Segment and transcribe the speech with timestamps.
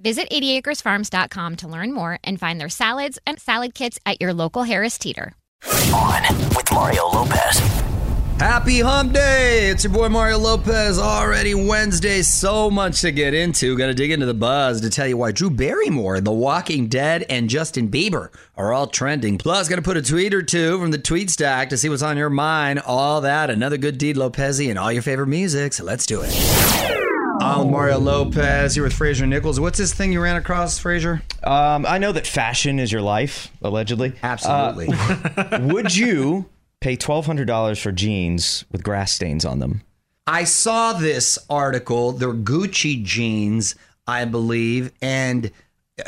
[0.00, 4.62] Visit 80acresfarms.com to learn more and find their salads and salad kits at your local
[4.62, 5.34] Harris Teeter.
[5.92, 6.22] On
[6.54, 7.58] with Mario Lopez.
[8.38, 9.68] Happy Hump Day!
[9.68, 11.00] It's your boy Mario Lopez.
[11.00, 12.22] Already Wednesday.
[12.22, 13.76] So much to get into.
[13.76, 17.50] Gonna dig into the buzz to tell you why Drew Barrymore, The Walking Dead, and
[17.50, 19.38] Justin Bieber are all trending.
[19.38, 22.16] Plus, gonna put a tweet or two from the tweet stack to see what's on
[22.16, 22.78] your mind.
[22.86, 25.72] All that, another good deed, Lopez, and all your favorite music.
[25.72, 26.97] So let's do it.
[27.40, 29.60] I'm Mario Lopez here with Fraser Nichols.
[29.60, 31.22] What's this thing you ran across, Fraser?
[31.44, 34.12] Um, I know that fashion is your life, allegedly.
[34.22, 34.88] Absolutely.
[34.90, 36.46] Uh, would you
[36.80, 39.82] pay twelve hundred dollars for jeans with grass stains on them?
[40.26, 42.12] I saw this article.
[42.12, 43.76] They're Gucci jeans,
[44.06, 45.50] I believe, and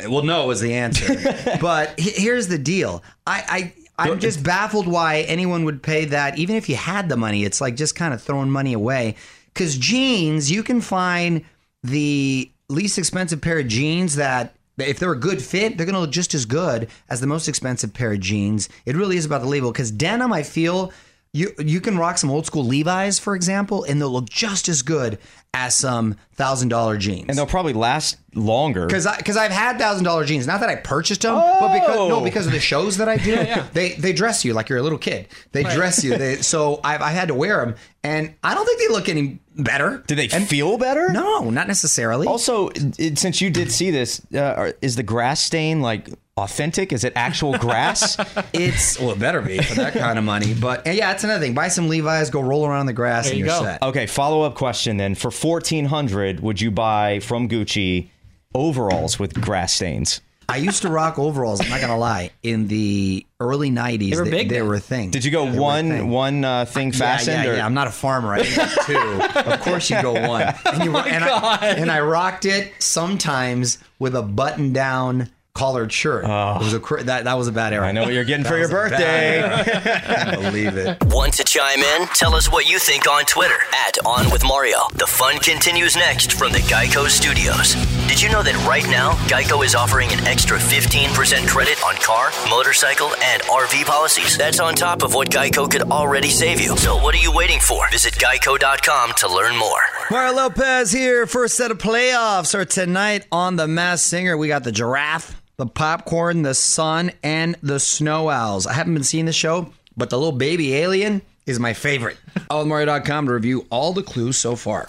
[0.09, 1.15] well, no is the answer.
[1.61, 3.03] but here's the deal.
[3.27, 7.17] I, I I'm just baffled why anyone would pay that, even if you had the
[7.17, 7.45] money.
[7.45, 9.17] It's like just kind of throwing money away.
[9.53, 11.45] Because jeans, you can find
[11.83, 16.01] the least expensive pair of jeans that if they're a good fit, they're going to
[16.01, 18.69] look just as good as the most expensive pair of jeans.
[18.87, 20.93] It really is about the label because denim, I feel
[21.33, 24.83] you you can rock some old school Levi's, for example, and they'll look just as
[24.83, 25.19] good
[25.55, 27.27] as some thousand dollar jeans.
[27.29, 28.87] And they'll probably last longer.
[28.87, 30.49] Because because I've had thousand dollar jeans.
[30.49, 31.57] Not that I purchased them, oh.
[31.61, 33.31] but because no, because of the shows that I do.
[33.35, 33.67] yeah, yeah.
[33.73, 35.29] They they dress you like you're a little kid.
[35.53, 35.75] They right.
[35.75, 36.19] dress you.
[36.19, 39.39] They, so I've I had to wear them, and I don't think they look any
[39.57, 40.03] better.
[40.09, 41.13] Do they and feel better?
[41.13, 42.27] No, not necessarily.
[42.27, 46.09] Also, it, since you did see this, uh, is the grass stain like
[46.41, 46.93] authentic?
[46.93, 48.17] Is it actual grass?
[48.53, 50.55] it's well, it better be for that kind of money.
[50.55, 51.55] But yeah, it's another thing.
[51.55, 53.83] Buy some Levi's, go roll around in the grass, there and you are set.
[53.83, 55.15] Okay, follow up question then.
[55.15, 58.09] For fourteen hundred, would you buy from Gucci
[58.55, 60.21] overalls with grass stains?
[60.51, 61.61] I used to rock overalls.
[61.61, 62.33] I'm not gonna lie.
[62.43, 65.11] In the early '90s, they were, big they, were a thing.
[65.11, 66.11] Did you go they one thing.
[66.11, 67.37] one uh, thing fastened?
[67.37, 68.35] Yeah, yeah, yeah, I'm not a farmer.
[68.35, 69.49] I got two.
[69.49, 70.53] of course, you go one.
[70.71, 75.93] And, you, oh and, I, and I rocked it sometimes with a button down collared
[75.93, 76.25] shirt.
[76.25, 76.57] Oh.
[76.57, 77.87] It was a that that was a bad era.
[77.87, 79.43] I know what you're getting for your birthday.
[79.43, 80.97] I believe it.
[81.05, 82.07] Want to chime in?
[82.15, 84.79] Tell us what you think on Twitter at On With Mario.
[84.95, 87.75] The fun continues next from the Geico Studios.
[88.09, 92.31] Did you know that right now Geico is offering an extra 15% credit on car,
[92.49, 94.39] motorcycle, and RV policies?
[94.39, 96.75] That's on top of what Geico could already save you.
[96.79, 97.87] So what are you waiting for?
[97.91, 99.83] Visit geico.com to learn more.
[100.11, 101.27] Mario Lopez here.
[101.27, 104.39] First set of playoffs are tonight on the Masked Singer.
[104.39, 108.67] We got the giraffe the popcorn, the sun, and the snow owls.
[108.67, 112.17] I haven't been seeing the show, but the little baby alien is my favorite.
[112.51, 114.87] AllMario.com to review all the clues so far.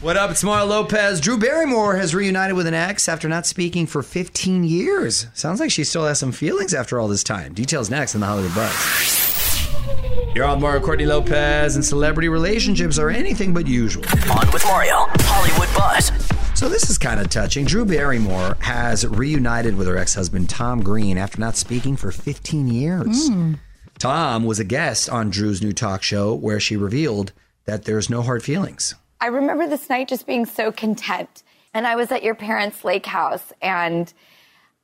[0.00, 0.30] What up?
[0.30, 1.20] It's Mario Lopez.
[1.20, 5.26] Drew Barrymore has reunited with an ex after not speaking for 15 years.
[5.34, 7.52] Sounds like she still has some feelings after all this time.
[7.52, 10.32] Details next in the Hollywood Buzz.
[10.34, 14.04] You're on Mario Courtney Lopez, and celebrity relationships are anything but usual.
[14.30, 16.31] On with Mario, Hollywood Buzz.
[16.62, 17.64] So this is kind of touching.
[17.64, 23.28] Drew Barrymore has reunited with her ex-husband Tom Green after not speaking for 15 years.
[23.28, 23.58] Mm.
[23.98, 27.32] Tom was a guest on Drew's new talk show where she revealed
[27.64, 28.94] that there's no hard feelings.
[29.20, 31.42] I remember this night just being so content.
[31.74, 34.12] And I was at your parents' lake house and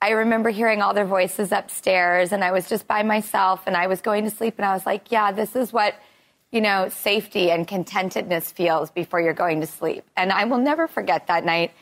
[0.03, 3.87] I remember hearing all their voices upstairs and I was just by myself and I
[3.87, 5.95] was going to sleep and I was like, yeah, this is what
[6.51, 10.05] you know, safety and contentedness feels before you're going to sleep.
[10.17, 11.73] And I will never forget that night.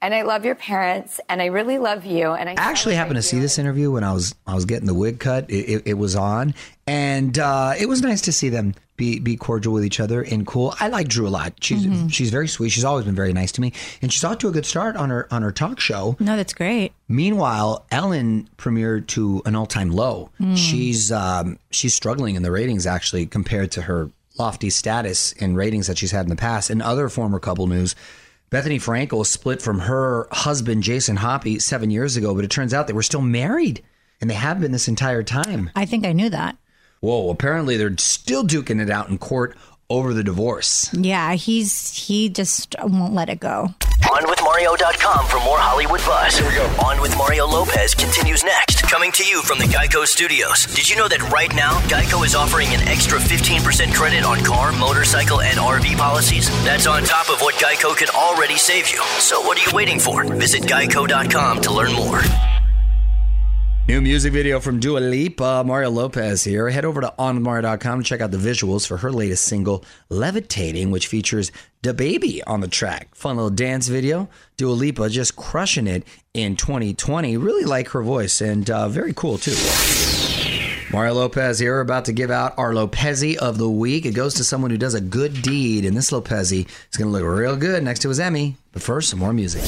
[0.00, 2.30] and I love your parents, and I really love you.
[2.32, 4.86] And I I actually happened to see this interview when I was I was getting
[4.86, 5.50] the wig cut.
[5.50, 6.54] It, it, it was on,
[6.86, 10.46] and uh, it was nice to see them be be cordial with each other and
[10.46, 10.74] cool.
[10.78, 11.54] I like Drew a lot.
[11.62, 12.12] She's Mhm.
[12.12, 12.68] she's very sweet.
[12.68, 13.72] She's always been very nice to me,
[14.02, 16.16] and she's off to a good start on her on her talk show.
[16.20, 16.92] No, that's great.
[17.08, 20.28] Meanwhile, Ellen premiered to an all time low.
[20.38, 20.54] Mm.
[20.58, 25.86] She's um, she's struggling in the ratings actually compared to her lofty status in ratings
[25.86, 26.68] that she's had in the past.
[26.68, 27.94] And other former couple news.
[28.50, 32.86] Bethenny Frankel split from her husband Jason Hoppy seven years ago, but it turns out
[32.86, 33.82] they were still married,
[34.22, 35.70] and they have been this entire time.
[35.76, 36.56] I think I knew that.
[37.00, 37.30] Whoa!
[37.30, 39.56] Apparently, they're still duking it out in court
[39.90, 40.92] over the divorce.
[40.92, 43.74] Yeah, he's he just won't let it go.
[44.02, 46.38] OnWithMario.com for more Hollywood buzz.
[46.38, 46.64] Here we go.
[46.84, 48.82] On with Mario Lopez continues next.
[48.82, 50.66] Coming to you from the Geico Studios.
[50.66, 54.72] Did you know that right now, Geico is offering an extra 15% credit on car,
[54.72, 56.48] motorcycle, and RV policies?
[56.64, 59.02] That's on top of what Geico could already save you.
[59.18, 60.24] So what are you waiting for?
[60.24, 62.22] Visit Geico.com to learn more.
[63.88, 66.68] New music video from Dua Lipa, Mario Lopez here.
[66.68, 71.06] Head over to onwithmario.com to check out the visuals for her latest single, Levitating, which
[71.06, 71.50] features
[71.82, 73.14] DaBaby on the track.
[73.14, 74.28] Fun little dance video.
[74.58, 76.04] Dua Lipa just crushing it
[76.34, 77.38] in 2020.
[77.38, 79.56] Really like her voice and uh, very cool too.
[80.92, 84.04] Mario Lopez here, about to give out our Lopezi of the week.
[84.04, 87.12] It goes to someone who does a good deed, and this Lopezi is going to
[87.12, 88.56] look real good next to his Emmy.
[88.72, 89.64] But first, some more music.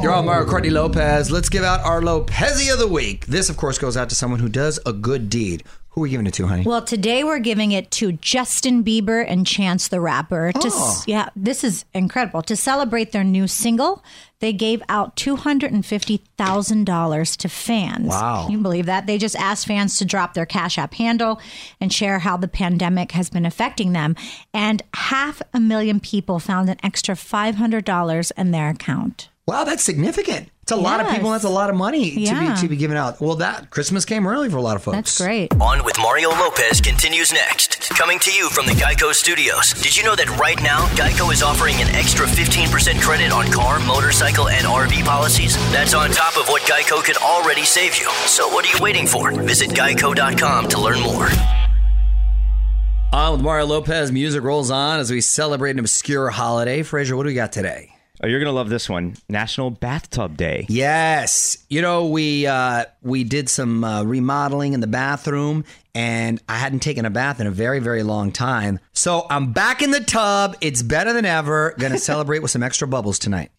[0.00, 1.30] You're on Mario Courtney Lopez.
[1.30, 3.26] Let's give out our Lopezi of the week.
[3.26, 5.64] This, of course, goes out to someone who does a good deed.
[5.90, 6.62] Who are we giving it to, honey?
[6.64, 10.50] Well, today we're giving it to Justin Bieber and Chance the Rapper.
[10.52, 11.02] To, Oh.
[11.06, 12.40] yeah, this is incredible.
[12.42, 14.02] To celebrate their new single,
[14.40, 18.08] they gave out $250,000 to fans.
[18.08, 18.44] Wow.
[18.44, 19.06] Can you believe that?
[19.06, 21.38] They just asked fans to drop their Cash App handle
[21.80, 24.16] and share how the pandemic has been affecting them.
[24.54, 29.28] And half a million people found an extra $500 in their account.
[29.46, 30.50] Wow, that's significant.
[30.62, 31.32] It's a lot of people.
[31.32, 33.20] That's a lot of money to be to be given out.
[33.20, 34.96] Well, that Christmas came early for a lot of folks.
[34.96, 35.52] That's great.
[35.60, 37.90] On with Mario Lopez continues next.
[37.90, 39.72] Coming to you from the Geico Studios.
[39.72, 43.80] Did you know that right now, Geico is offering an extra 15% credit on car,
[43.80, 45.56] motorcycle, and RV policies?
[45.72, 48.08] That's on top of what Geico could already save you.
[48.26, 49.32] So what are you waiting for?
[49.32, 51.28] Visit geico.com to learn more.
[53.12, 56.84] On with Mario Lopez, music rolls on as we celebrate an obscure holiday.
[56.84, 57.90] Fraser, what do we got today?
[58.24, 59.16] Oh, you're gonna love this one.
[59.28, 60.64] National Bathtub Day.
[60.68, 66.56] Yes, you know we uh, we did some uh, remodeling in the bathroom, and I
[66.56, 68.78] hadn't taken a bath in a very very long time.
[68.92, 70.56] So I'm back in the tub.
[70.60, 71.74] It's better than ever.
[71.78, 73.50] To celebrate with some extra bubbles tonight.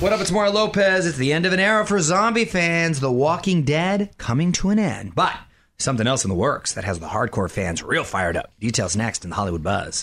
[0.00, 0.20] What up?
[0.20, 1.06] It's Mario Lopez.
[1.06, 3.00] It's the end of an era for zombie fans.
[3.00, 5.34] The Walking Dead coming to an end, but
[5.78, 8.52] something else in the works that has the hardcore fans real fired up.
[8.60, 10.02] Details next in the Hollywood Buzz.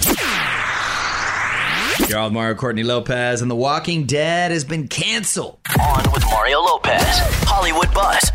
[2.00, 5.59] You're on with Mario Courtney Lopez, and The Walking Dead has been canceled.
[5.81, 7.01] On with Mario Lopez,
[7.47, 8.31] Hollywood Buzz.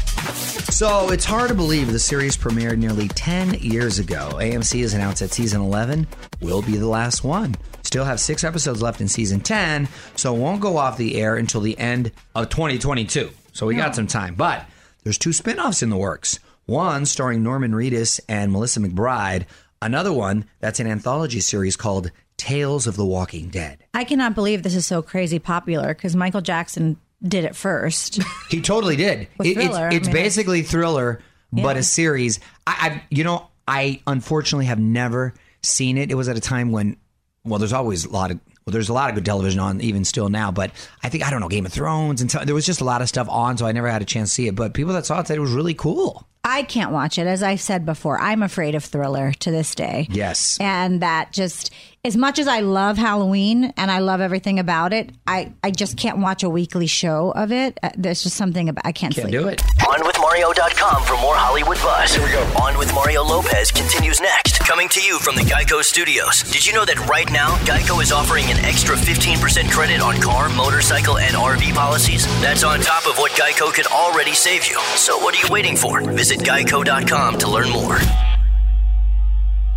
[0.75, 4.31] So it's hard to believe the series premiered nearly 10 years ago.
[4.35, 6.07] AMC has announced that season 11
[6.41, 7.55] will be the last one.
[7.83, 11.37] Still have six episodes left in season 10, so it won't go off the air
[11.37, 13.31] until the end of 2022.
[13.53, 13.95] So we got hmm.
[13.95, 14.37] some time.
[14.37, 14.65] But
[15.05, 19.45] there's two spin offs in the works one starring Norman Reedus and Melissa McBride,
[19.83, 22.11] another one that's an anthology series called
[22.41, 23.85] Tales of the Walking Dead.
[23.93, 28.19] I cannot believe this is so crazy popular because Michael Jackson did it first.
[28.49, 29.29] He totally did.
[29.39, 31.21] With It- Thriller, I it's it's mean, basically thriller,
[31.53, 31.81] but Yeah.
[31.81, 32.41] a series.
[32.67, 36.11] I, I, you know, I unfortunately have never seen it.
[36.11, 36.97] It was at a time when,
[37.45, 38.41] well, there's always a lot of.
[38.67, 40.51] Well, there's a lot of good television on, even still now.
[40.51, 40.71] But
[41.03, 43.01] I think I don't know Game of Thrones, and t- there was just a lot
[43.03, 44.55] of stuff on, so I never had a chance to see it.
[44.55, 46.27] But people that saw it said it was really cool.
[46.45, 47.27] I can't watch it.
[47.27, 50.09] As I've said before, I'm afraid of Thriller to this day.
[50.11, 50.59] Yes.
[50.61, 51.71] And that just,
[52.03, 55.99] as much as I love Halloween and I love everything about it, I, I just
[55.99, 57.79] can't watch a weekly show of it.
[57.83, 59.39] Uh, There's just something about, I can't, Can't sleep.
[59.39, 59.59] do it.
[59.81, 62.15] OnWithMario.com for more Hollywood buzz.
[62.15, 62.41] Here we go.
[62.63, 64.61] On with Mario Lopez continues next.
[64.61, 66.43] Coming to you from the Geico Studios.
[66.45, 70.49] Did you know that right now, Geico is offering an extra 15% credit on car,
[70.49, 72.25] motorcycle, and RV policies?
[72.41, 74.79] That's on top of what Geico could already save you.
[74.97, 76.01] So what are you waiting for?
[76.01, 77.99] Visit geico.com to learn more.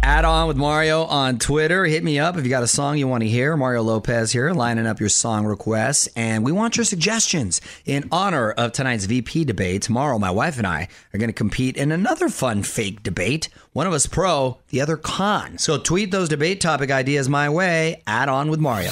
[0.05, 1.85] Add on with Mario on Twitter.
[1.85, 3.55] Hit me up if you got a song you want to hear.
[3.55, 6.09] Mario Lopez here, lining up your song requests.
[6.17, 7.61] And we want your suggestions.
[7.85, 11.77] In honor of tonight's VP debate, tomorrow my wife and I are going to compete
[11.77, 13.47] in another fun fake debate.
[13.71, 15.57] One of us pro, the other con.
[15.57, 18.03] So tweet those debate topic ideas my way.
[18.05, 18.91] Add on with Mario.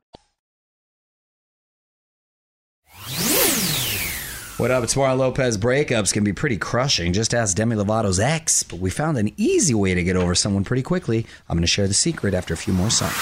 [4.61, 4.83] What up?
[4.83, 5.57] It's Mario Lopez.
[5.57, 7.13] Breakups can be pretty crushing.
[7.13, 8.61] Just ask Demi Lovato's ex.
[8.61, 11.25] But we found an easy way to get over someone pretty quickly.
[11.49, 13.15] I'm going to share the secret after a few more songs.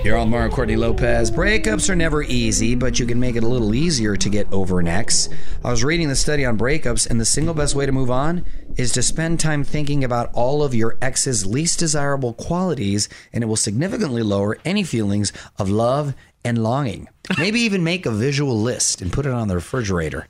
[0.00, 1.30] Here on Mario Courtney Lopez.
[1.30, 4.80] Breakups are never easy, but you can make it a little easier to get over
[4.80, 5.28] an ex.
[5.62, 8.46] I was reading the study on breakups, and the single best way to move on
[8.76, 13.48] is to spend time thinking about all of your ex's least desirable qualities, and it
[13.48, 16.14] will significantly lower any feelings of love
[16.48, 17.08] and longing.
[17.38, 20.26] Maybe even make a visual list and put it on the refrigerator.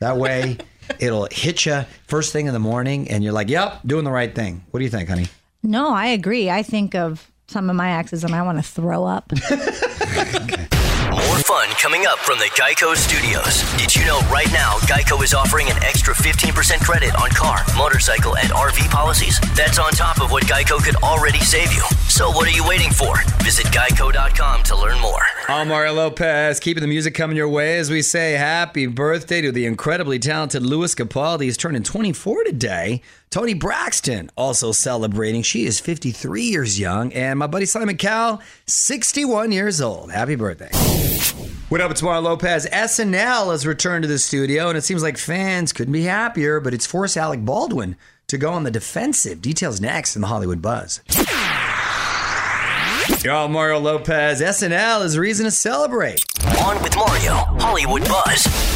[0.00, 0.56] That way,
[0.98, 4.34] it'll hit you first thing in the morning, and you're like, "Yep, doing the right
[4.34, 5.26] thing." What do you think, honey?
[5.62, 6.50] No, I agree.
[6.50, 9.32] I think of some of my exes and I want to throw up.
[11.48, 13.62] Fun coming up from the Geico Studios.
[13.78, 18.36] Did you know right now Geico is offering an extra 15% credit on car, motorcycle,
[18.36, 19.40] and RV policies?
[19.56, 21.80] That's on top of what Geico could already save you.
[22.10, 23.16] So what are you waiting for?
[23.42, 25.22] Visit geico.com to learn more.
[25.48, 29.50] I'm Mario Lopez, keeping the music coming your way as we say happy birthday to
[29.50, 31.44] the incredibly talented Lewis Capaldi.
[31.44, 33.00] He's turning 24 today.
[33.30, 35.42] Toni Braxton also celebrating.
[35.42, 37.12] She is 53 years young.
[37.12, 40.10] And my buddy Simon Cowell, 61 years old.
[40.10, 40.70] Happy birthday.
[41.68, 42.66] What up, it's Mario Lopez.
[42.66, 46.72] SNL has returned to the studio, and it seems like fans couldn't be happier, but
[46.72, 47.96] it's forced Alec Baldwin
[48.28, 49.42] to go on the defensive.
[49.42, 51.02] Details next in the Hollywood Buzz.
[53.22, 54.40] Yo, Mario Lopez.
[54.40, 56.24] SNL is a reason to celebrate.
[56.64, 58.67] On with Mario, Hollywood Buzz.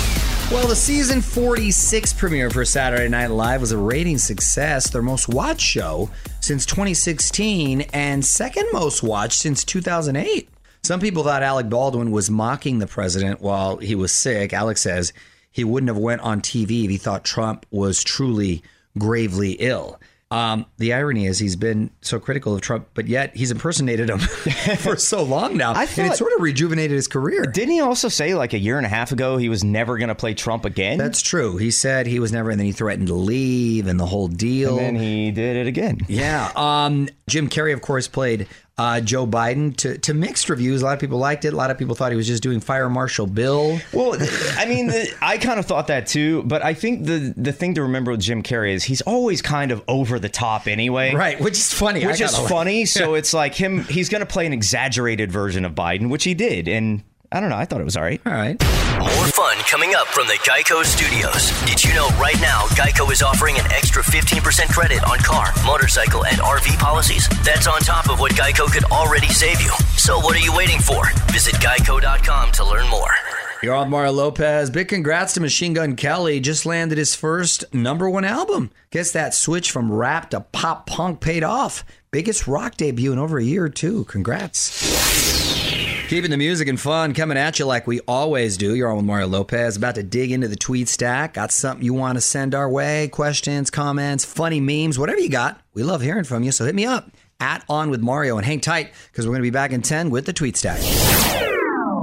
[0.53, 5.27] Well, the season 46 premiere for Saturday Night Live was a rating success, their most
[5.27, 10.51] watched show since 2016 and second most watched since 2008.
[10.83, 14.53] Some people thought Alec Baldwin was mocking the president while he was sick.
[14.53, 15.15] Alec says
[15.51, 18.63] he wouldn't have went on TV if he thought Trump was truly
[18.99, 19.99] gravely ill.
[20.33, 24.19] Um, the irony is he's been so critical of Trump, but yet he's impersonated him
[24.79, 27.43] for so long now, I and thought- it sort of rejuvenated his career.
[27.43, 30.09] Didn't he also say like a year and a half ago he was never going
[30.09, 30.97] to play Trump again?
[30.97, 31.59] That's true.
[31.59, 34.79] He said he was never, and then he threatened to leave, and the whole deal.
[34.79, 35.99] And then he did it again.
[36.09, 36.51] Yeah.
[36.57, 38.49] Um, Jim Carrey, of course, played
[38.79, 40.83] uh, Joe Biden to, to mixed reviews.
[40.83, 41.53] A lot of people liked it.
[41.53, 43.79] A lot of people thought he was just doing Fire Marshal Bill.
[43.93, 44.17] Well,
[44.57, 47.75] I mean, the, I kind of thought that too, but I think the the thing
[47.75, 51.15] to remember with Jim Carrey is he's always kind of over the top anyway.
[51.15, 52.05] Right, which is funny.
[52.05, 52.87] I Which is funny.
[52.87, 56.35] So it's like him, he's going to play an exaggerated version of Biden, which he
[56.35, 56.67] did.
[56.67, 57.03] And
[57.33, 57.57] I don't know.
[57.57, 58.21] I thought it was all right.
[58.27, 58.61] All right.
[58.99, 61.51] More fun coming up from the Geico Studios.
[61.65, 66.27] Did you know right now Geico is offering an extra 15% credit on car, motorcycle,
[66.27, 67.27] and RV policies?
[67.43, 69.73] That's on top of what Geico could already save you.
[69.97, 71.07] So what are you waiting for?
[71.33, 73.11] Visit geico.com to learn more.
[73.63, 74.71] You're on Mario Lopez.
[74.71, 76.39] Big congrats to Machine Gun Kelly.
[76.41, 78.71] Just landed his first number one album.
[78.91, 81.85] Guess that switch from rap to pop punk paid off.
[82.11, 84.05] Biggest rock debut in over a year, too.
[84.05, 85.42] Congrats.
[86.13, 88.75] Keeping the music and fun coming at you like we always do.
[88.75, 89.79] You're on with Mario Lopez.
[89.79, 91.33] About to dig into the tweet stack.
[91.33, 93.09] Got something you want to send our way?
[93.09, 95.63] Questions, comments, funny memes, whatever you got.
[95.73, 96.53] We love hearing from you.
[96.53, 99.47] So hit me up at On with Mario and hang tight because we're going to
[99.47, 100.83] be back in 10 with the tweet stack.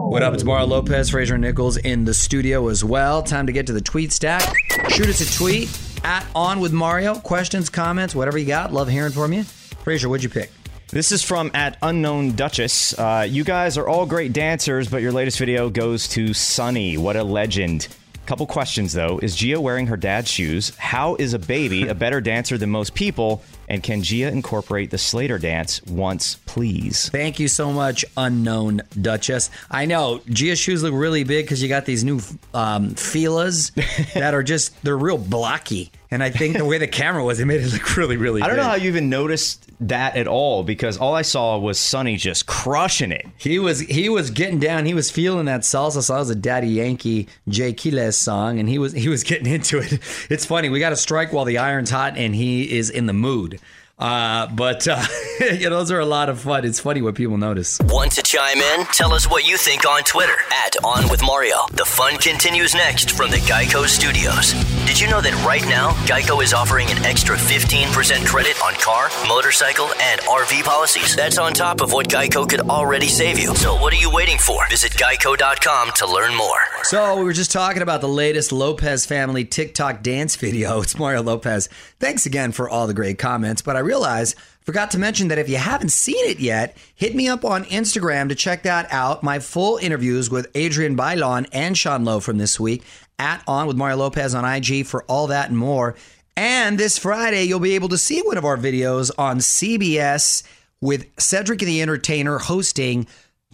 [0.10, 0.34] What up?
[0.34, 3.22] It's Mario Lopez, Fraser Nichols in the studio as well.
[3.22, 4.56] Time to get to the tweet stack.
[4.88, 5.70] Shoot us a tweet
[6.04, 7.13] at On with Mario.
[7.13, 8.74] Questions, comments, whatever you got.
[8.74, 9.44] Love hearing from you.
[9.44, 10.50] Fraser, what'd you pick?
[10.91, 12.98] This is from at Unknown Duchess.
[12.98, 16.98] Uh, you guys are all great dancers, but your latest video goes to Sunny.
[16.98, 17.88] What a legend.
[18.25, 19.19] Couple questions though.
[19.19, 20.75] Is Gia wearing her dad's shoes?
[20.77, 23.43] How is a baby a better dancer than most people?
[23.70, 27.10] And can Gia incorporate the Slater dance once, please?
[27.10, 29.52] Thank you so much, unknown Duchess.
[29.70, 32.20] I know Gia's shoes look really big because you got these new
[32.54, 33.70] um, Fila's
[34.16, 35.92] that are just they're real blocky.
[36.12, 38.42] And I think the way the camera was, it made it look really, really.
[38.42, 38.64] I don't big.
[38.64, 42.48] know how you even noticed that at all because all I saw was Sonny just
[42.48, 43.28] crushing it.
[43.38, 44.86] He was he was getting down.
[44.86, 46.02] He was feeling that salsa.
[46.02, 49.54] So that was a Daddy Yankee Jay Quiles song, and he was he was getting
[49.54, 50.00] into it.
[50.32, 50.70] It's funny.
[50.70, 53.59] We got to strike while the iron's hot, and he is in the mood.
[54.00, 55.03] Uh, but uh,
[55.41, 56.65] yeah, those are a lot of fun.
[56.65, 57.79] It's funny what people notice.
[57.84, 58.86] Want to chime in?
[58.88, 61.58] Tell us what you think on Twitter at On With Mario.
[61.74, 64.53] The fun continues next from the Geico Studios.
[64.86, 69.10] Did you know that right now Geico is offering an extra 15% credit on car,
[69.27, 71.15] motorcycle, and RV policies?
[71.15, 73.53] That's on top of what Geico could already save you.
[73.56, 74.68] So what are you waiting for?
[74.70, 76.60] Visit geico.com to learn more.
[76.84, 80.82] So we were just talking about the latest Lopez family TikTok dance video.
[80.90, 81.68] It's Mario Lopez.
[82.00, 83.62] Thanks again for all the great comments.
[83.62, 87.28] But I realize forgot to mention that if you haven't seen it yet, hit me
[87.28, 89.22] up on Instagram to check that out.
[89.22, 92.84] My full interviews with Adrienne Bailon and Sean Lowe from this week
[93.20, 95.96] at On with Mario Lopez on IG for all that and more.
[96.36, 100.42] And this Friday, you'll be able to see one of our videos on CBS
[100.82, 103.06] with Cedric the Entertainer hosting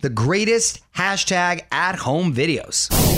[0.01, 3.14] the greatest hashtag at home videos.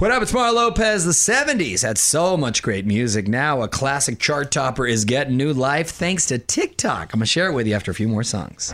[0.00, 0.22] What up?
[0.22, 1.04] It's Mario Lopez.
[1.04, 3.28] The 70s had so much great music.
[3.28, 7.12] Now a classic chart topper is getting new life thanks to TikTok.
[7.12, 8.72] I'm going to share it with you after a few more songs.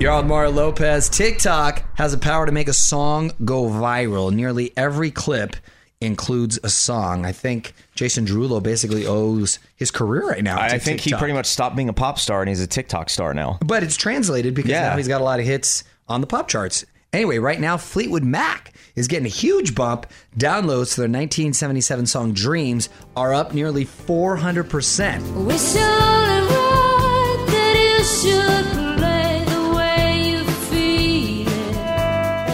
[0.00, 1.10] You're on Mario Lopez.
[1.10, 4.32] TikTok has the power to make a song go viral.
[4.32, 5.56] Nearly every clip
[6.00, 7.26] includes a song.
[7.26, 10.58] I think Jason Derulo basically owes his career right now.
[10.58, 13.34] I think he pretty much stopped being a pop star and he's a TikTok star
[13.34, 13.58] now.
[13.62, 14.88] But it's translated because Yeah.
[14.88, 16.86] now he's got a lot of hits on the pop charts.
[17.12, 20.06] Anyway, right now, Fleetwood Mac is getting a huge bump.
[20.36, 25.46] Downloads to their 1977 song Dreams are up nearly 400%.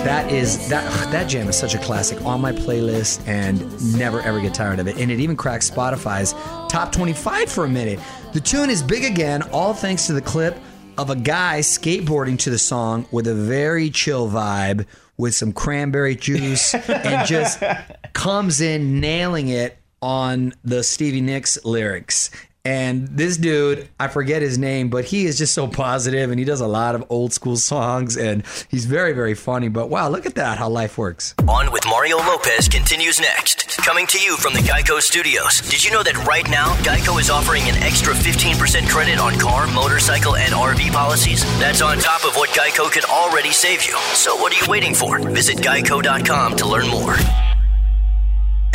[0.04, 4.40] That is that that jam is such a classic on my playlist and never ever
[4.40, 4.98] get tired of it.
[4.98, 6.34] And it even cracked Spotify's
[6.70, 7.98] top 25 for a minute.
[8.32, 10.56] The tune is big again, all thanks to the clip
[10.96, 16.16] of a guy skateboarding to the song with a very chill vibe with some cranberry
[16.16, 17.62] juice and just
[18.12, 22.30] comes in nailing it on the Stevie Nicks lyrics.
[22.66, 26.46] And this dude, I forget his name, but he is just so positive and he
[26.46, 29.68] does a lot of old school songs and he's very, very funny.
[29.68, 31.34] But wow, look at that, how life works.
[31.46, 33.76] On with Mario Lopez continues next.
[33.84, 35.60] Coming to you from the Geico Studios.
[35.68, 39.66] Did you know that right now Geico is offering an extra 15% credit on car,
[39.66, 41.44] motorcycle, and RV policies?
[41.60, 43.94] That's on top of what Geico could already save you.
[44.14, 45.18] So what are you waiting for?
[45.18, 47.16] Visit geico.com to learn more.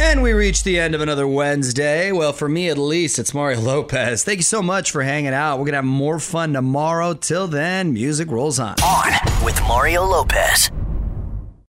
[0.01, 2.13] And we reach the end of another Wednesday.
[2.13, 4.23] Well, for me at least, it's Mario Lopez.
[4.23, 5.57] Thank you so much for hanging out.
[5.57, 7.13] We're going to have more fun tomorrow.
[7.13, 8.75] Till then, music rolls on.
[8.81, 10.71] On with Mario Lopez.